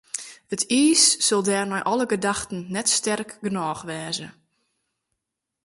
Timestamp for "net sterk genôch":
2.73-3.83